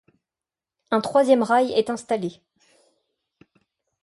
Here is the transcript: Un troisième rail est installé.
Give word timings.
Un 0.89 0.99
troisième 0.99 1.43
rail 1.43 1.73
est 1.73 1.91
installé. 1.91 2.41